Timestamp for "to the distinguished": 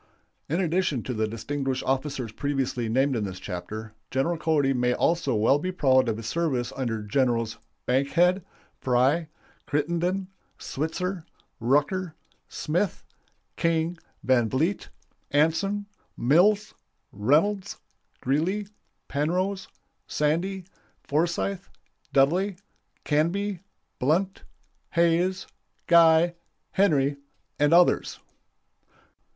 1.03-1.83